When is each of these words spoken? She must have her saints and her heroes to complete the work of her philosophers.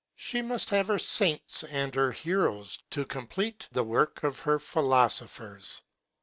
She 0.15 0.41
must 0.41 0.71
have 0.71 0.87
her 0.87 0.97
saints 0.97 1.63
and 1.63 1.93
her 1.93 2.11
heroes 2.11 2.79
to 2.89 3.05
complete 3.05 3.67
the 3.71 3.83
work 3.83 4.23
of 4.23 4.39
her 4.39 4.57
philosophers. 4.57 5.79